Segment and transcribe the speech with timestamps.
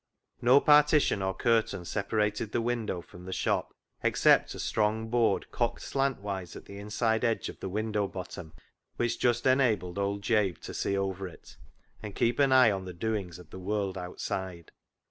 [0.41, 5.83] No partition or curtain separated the window from the shop, except a strong board cocked
[5.83, 8.53] slantwise at the inside edge of the window bottom
[8.95, 11.55] which just enabled old Jabe to see over it,
[12.01, 14.71] and keep an eye on the doings of the world outside.